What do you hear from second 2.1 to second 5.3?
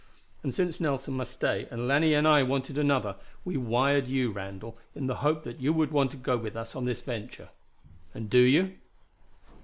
and I wanted another, we wired you, Randall, in the